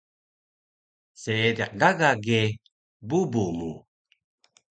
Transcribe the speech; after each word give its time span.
Seediq 1.21 1.71
gaga 1.79 2.11
ge 2.25 2.41
bubu 3.07 3.45
mu 3.57 3.71